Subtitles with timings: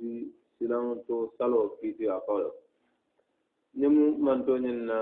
[0.60, 2.52] سلام تو صلو في في أقوله
[3.80, 4.98] نمو من تونينا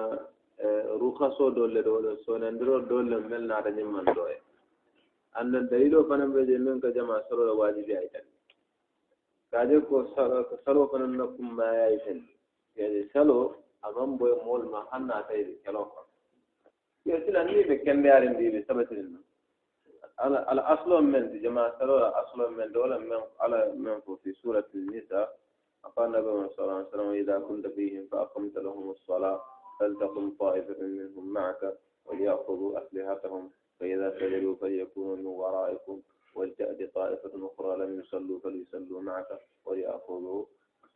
[1.03, 4.33] رخصو دولة دولة سونندرو دولة ملنا رجم من دوه
[5.41, 8.21] أن دليلو فنم بجي من كجمع صلو واجب أيضا
[9.53, 10.07] kaje ko
[10.65, 12.23] salo fana na kuma ya yi fani
[12.79, 16.01] yani salo aman boy mol ma hanna tay kelo ko
[17.05, 19.19] yo sila ni be kende yarin di be sabatin ala
[20.18, 25.28] aslo men di jama salo aslo men dola men ala men ko fi surat an-nisa
[25.86, 29.42] قال النبي صلى الله عليه وسلم إذا كنت فيهم فأقمت لهم الصلاة
[29.80, 36.02] فلتقم طائفة منهم معك وليأخذوا أسلحتهم فإذا سجدوا فليكونوا من ورائكم
[36.36, 40.46] ولتأتي طائفة أخرى لم يصلوا فليصلوا معك وليأخذوا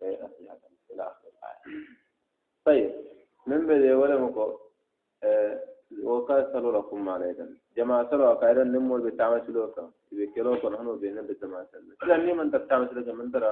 [0.01, 0.73] أسلحتهم.
[0.91, 1.85] إلى آخر الآية.
[2.65, 2.91] طيب
[3.47, 3.95] من بدأ
[6.59, 11.65] صلوا لكم عليكم جماعة صلوا قائدا نمول بتعمل سلوكا إذا كيلو كن هنو بيننا بجماعة
[11.71, 13.51] سلوكا إذا ني من تتعمل سلوكا من ترى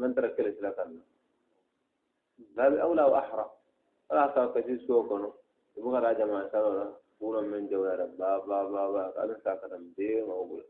[0.00, 0.84] من ترى كل سلوكا
[2.56, 3.46] باب أولى وأحرى.
[4.10, 5.32] ولا أصاب كثير سوكا
[5.76, 6.86] يبغى راجع مع سلوكا
[7.20, 10.64] puro men jawara ba ba ba ba ala sakaram be mawul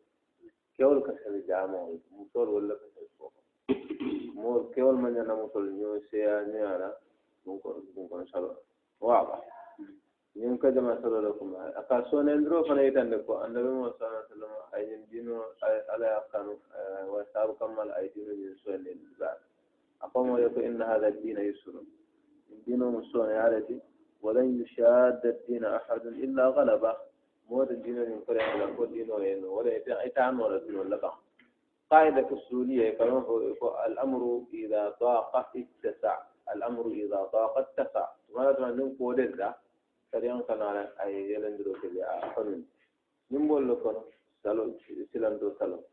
[0.74, 1.78] kewol ka sabi jama
[2.10, 3.30] musol wala ka sabi ko
[4.34, 6.90] mo kewol man yana musol nyo seya nyara
[7.46, 8.58] mun ko mun ko salo
[8.98, 9.38] wa ba
[10.34, 11.54] ñin ka jama sallallahu كذا صلى لكم.
[11.56, 15.42] أقاسون أندرو فأنا يتنكو النبي محمد صلى الله عليه وسلم أيدين دينو
[15.88, 19.38] على أقام آه، وأصحاب كمال أيدين يسوع للبعض.
[20.02, 21.72] أقام ويقول إن هذا الدين يسر.
[22.52, 23.80] الدين مسوع عادتي.
[24.22, 26.96] ولن يشاد الدين أحد إلا غلبة.
[27.50, 29.70] موت الدين ينقر على كل دين وين ولا
[30.06, 31.04] يتعن ولا دين لك
[31.90, 33.38] قاعدة السولية كمان هو؟
[33.86, 36.18] الأمر إذا ضاق اتسع.
[36.54, 38.08] الأمر إذا ضاق اتسع.
[38.34, 39.54] ما لازم نقول ده.
[40.12, 42.64] ده sariyan kana ay yelandiro kele a fanun
[43.30, 44.04] nimbol lo kono
[44.42, 44.74] salo
[45.12, 45.84] silando salo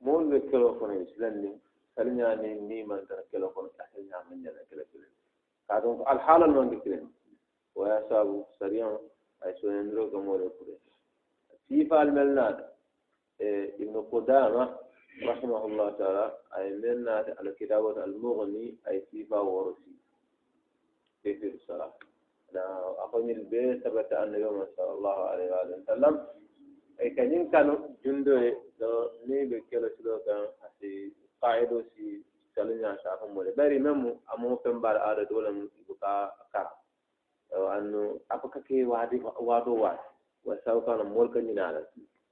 [0.00, 1.50] mool be kelo kono silandi
[1.96, 5.06] salinya ni ni man tan kelo kono salinya man jana kelo kelo
[5.66, 7.08] ka don al halal non dikren
[7.74, 8.98] wa ya sabu sariyan
[9.44, 10.76] ay sonendiro ko mo le kure
[11.68, 12.72] sifa al melnada
[13.38, 14.76] e ibn qudama
[15.18, 16.26] رحمه الله تعالى
[16.56, 17.08] أي من
[17.42, 19.94] الكتابة المغني أي صفة ورسي
[21.22, 21.94] كيف الصلاة
[23.05, 26.25] أخوني البيت ثبت أن يوم صلى الله عليه وآله وسلم
[27.01, 28.37] أي كان كانوا جندو
[28.79, 31.11] لو ني بكيلو سلو كان أسي
[31.41, 32.21] قاعدو سي
[32.55, 36.73] سلنا شافهم ولا بري ممو أمو كم بار آره دولا بكا كارا
[37.77, 39.99] أنه أبكا كي وادي وادو واد
[40.45, 41.83] وساو كان مول كني نالا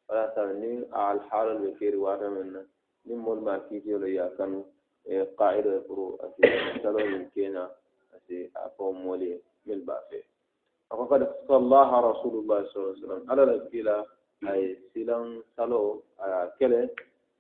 [0.09, 2.65] ولا سألني على الحال البكير وادا منا
[3.05, 4.65] ni mol ma kiti wala ya kanu
[5.37, 6.45] قاعدة برو أسي
[6.83, 7.71] سلو من كينا
[8.15, 9.44] أسي أفو مولي من بافه
[11.06, 11.80] فقد صلى
[12.10, 13.30] رسول الله صلى الله عليه وسلم.
[13.30, 14.06] على الكلا
[14.50, 16.88] أي سلام سلو على كلا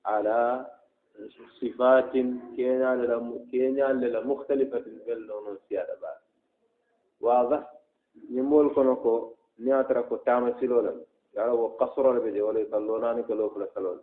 [0.06, 0.66] على
[1.58, 2.12] صفات
[2.56, 3.18] كينا للا
[3.50, 6.18] كينا للا مختلفة بلون سيادة بعد.
[7.20, 7.62] واضح؟
[8.30, 9.14] يمول كنكو
[9.58, 10.94] نياترا كو تاما سلولا
[11.34, 14.00] يعني وقصر لبدي ولا يصلوناني كلو كلا سلول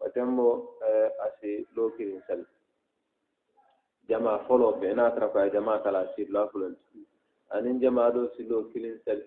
[0.00, 0.68] وتمو
[1.26, 2.44] أسي لو كيرين سل
[4.08, 6.78] جماعة فولو بيناترا كو جماعة تلاسير لا فلنت.
[7.54, 9.24] aniŋ jamaa doo si loo kiliŋ sali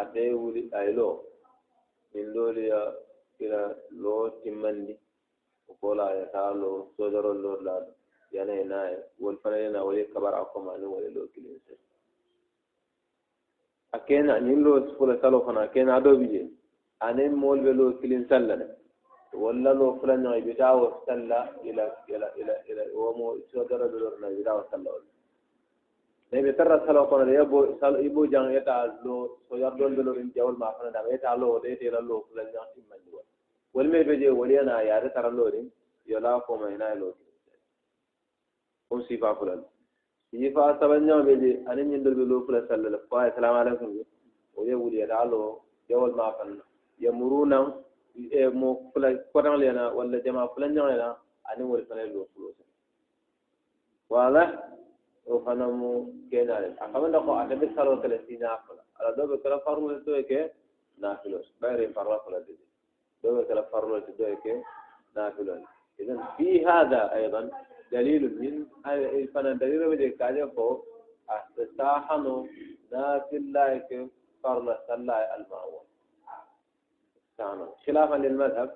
[0.00, 1.14] ate ye wuli a ye loo
[2.12, 2.80] niŋ doolu ye
[3.36, 3.60] kira
[4.02, 4.94] loo timmandi
[5.68, 7.74] o ko la a ye taa loo soojarol la
[8.34, 9.84] yana ye naa ye wolu fana ye naa
[10.40, 11.82] a koma aniŋ wolu loo kiliŋ sali
[13.96, 16.42] a keena ñiŋ loo fula saloo fana a keena bi je
[17.06, 18.66] aniŋ moolu be loo kiliŋ sali la ne
[19.42, 21.84] walla loo fula ñoŋ bi taa wo sali la ila
[22.14, 25.17] ila ila ila wo mo soojaro be loo bi taa wo sali la wolu
[26.32, 30.30] nebe tarra salo kono de yabo salo ibo jang eta lo so yardon lo en
[30.34, 33.24] jawol ma kono da eta lo de te lo la jang tim man wal
[33.72, 35.64] wal me be je wal yana ya de tarra lo de
[36.04, 37.14] yola ko ma ina lo
[38.90, 39.64] on si fa fulan
[40.30, 43.88] si fa tabanya be je anin nyindol be lo fulan sallallahu alaihi wasallam alaikum.
[44.56, 46.60] O ye wuli da lo jawol ma kono
[47.00, 47.72] ya muruna
[48.14, 51.16] e mo fulan kodan le na wala jama fulan jang na
[51.48, 52.68] anin wal fulan lo fulan
[54.12, 54.76] wala
[55.28, 55.90] وخنا مو
[56.30, 60.50] كنال أكمل لكم أكيد صاروا ثلاثين ناقلة على ده بكرة فرمل توي كي
[60.98, 62.56] ناقلوش بعدين فرمل فلا تدي
[63.24, 64.62] ده بكرة فرمل توي كي
[65.16, 65.64] ناقلون
[66.00, 67.50] إذا في هذا أيضا
[67.92, 68.54] دليل من
[69.34, 70.82] فنا دليل من الكلام فو
[71.58, 72.46] استاحنو
[72.92, 73.90] ناقل لايك
[74.42, 75.80] فرمل سلا الماوى
[77.30, 78.70] استاحنو خلافا للمذهب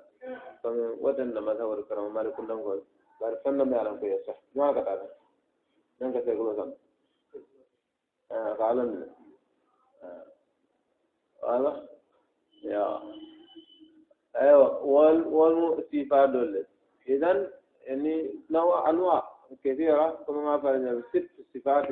[0.62, 2.81] فمن وزن المذهب والكرم مالك النمو
[3.20, 5.08] بارفن ما يعلم كيف صح ما قطعنا
[6.10, 6.70] sai kuma kan
[8.58, 9.06] قال
[11.43, 11.82] واضح
[12.64, 12.99] يا.
[14.40, 16.64] أيوه وال وال صفات دول
[17.08, 17.50] اذا
[17.84, 19.22] يعني نوع أنواع
[19.64, 21.90] كثيرة كما ما فعلنا ست صفات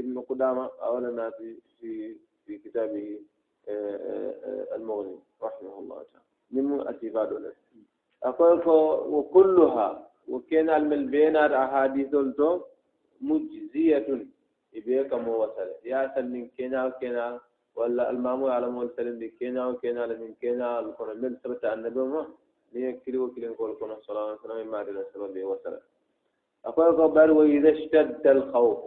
[0.00, 2.16] ابن قدامة اولا في في
[2.46, 3.20] في كتابه
[3.68, 6.24] آه، آه، المغني رحمه الله تعالى.
[6.50, 7.52] من الصفات دول
[8.22, 8.68] أقول
[9.14, 12.14] وكلها وكان الملبين الأحاديث
[13.20, 14.26] مجزية.
[14.70, 17.40] إبيك مو وصل يا سلم كنا وكنا
[17.74, 22.22] ولا المامو على مول سلم دي كنا وكنا لمن كنا الكون من سبت النبي ما
[23.02, 25.74] كيلو كيلو كل كون صلى الله عليه وسلم ما دل سبب وصل
[26.64, 28.78] أقول قبل وإذا اشتد الخوف.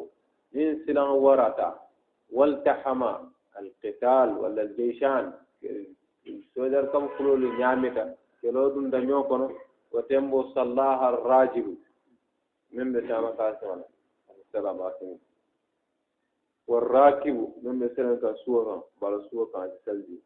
[0.54, 1.70] من سلام ورطة
[2.32, 3.02] والتحم
[3.60, 5.34] القتال ولا الجيشان
[6.56, 9.48] سودر كم كلول نعمتا كلو دون دنيو كونو.
[9.92, 11.68] وتمبو صلاح الراجب.
[12.76, 13.32] من بتاما
[14.54, 15.18] السلام عليكم
[16.68, 20.20] والراكب من مثلا كسوة بل سوة كان سلبي.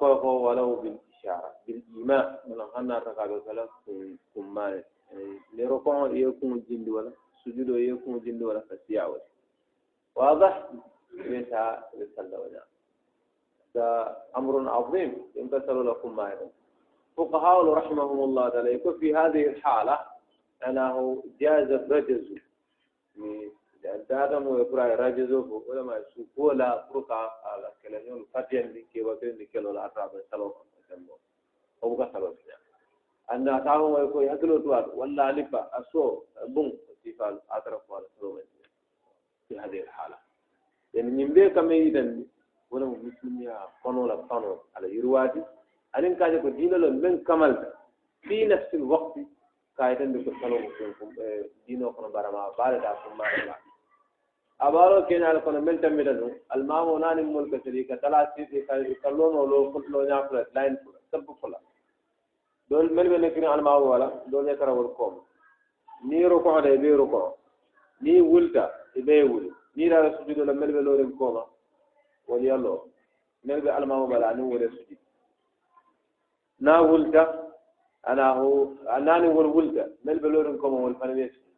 [0.00, 2.44] هو ولو بالإشارة بالإيماء.
[2.46, 3.68] من أنها تقابل كلا
[4.34, 4.82] كمان
[5.54, 7.12] لركوع يكون جند ولا
[7.44, 9.22] سجود يكون جند ولا فسيع ولا.
[10.14, 10.70] واضح؟
[11.12, 12.66] منها رسالة ولا
[14.36, 15.22] أمر عظيم.
[15.34, 16.50] ينبسل لكم يدون
[17.16, 18.74] فقهاء رحمهم الله تعالى.
[18.74, 19.98] يكون في هذه الحالة
[20.66, 22.47] أنه جاز الرجز.
[24.08, 28.24] Dada mo e pura rajezo fo wala ma su kola pour ka ala kala nyol
[28.32, 31.18] fatien di ke wa ni kelo la ata ba salo ko sembo
[31.82, 32.56] o buka salo nya
[33.28, 36.72] anda tawo mo ko yaklo to ad walla alifa aso bun
[37.02, 38.46] sifal atara ko ala salo men
[39.48, 40.18] fi hadhihi alhala
[40.92, 42.24] yani nyimbe kame yidan
[42.70, 45.40] wala mo muslimiya kono la kono ala yirwati
[45.92, 47.72] alin kaje ko dinalo men kamalta
[48.26, 49.22] fi nafsi alwaqti
[49.78, 51.06] kayitan ko salo ko
[51.66, 53.54] dino kono barama bare da ko mara
[54.58, 59.46] abaro keñal kono men tammita ɗum almamo nani mulka siri ka tala sidi ka lono
[59.46, 61.58] lo lo ñafula line fula sabbu fula
[62.68, 65.14] dol mel ɓe nekkini almamo wala dol ne tarawol koom
[66.08, 67.38] ni rukoɗa e ɓe ruko
[68.02, 68.64] ni wulta
[68.94, 71.42] e ɓe wuli ni ɗaɗa sujudo la mel ɓe lorin kooma
[72.28, 72.84] woni yallo
[73.44, 74.98] mel ɓe almamo bala anin wole sujud
[76.60, 77.22] na wulta
[78.10, 78.48] ana ho
[79.06, 81.54] nani wol wulta mel ɓe lorin kooma wol fana ɓe sujud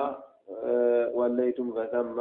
[1.18, 2.18] وليتم فثم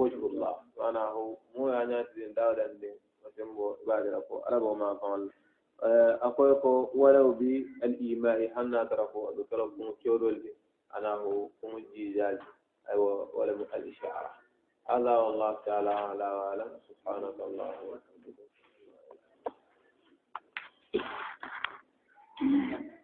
[0.00, 2.88] وجه الله subhanahu mu ya ñatirin dawɗande
[3.20, 5.28] wasembo ibadira ko alabo ma fawalla
[6.24, 10.56] akoye ko walaw bi al imai hanna tara ko aɗo tara kumo kewɗolde
[10.96, 12.48] anahu kumo jiijaji
[12.88, 14.32] aywa wala mu al ishara
[14.90, 18.38] هذا والله تعالى أعلى وأعلم سبحانك اللهم وبحمدك
[22.40, 22.99] Thank you.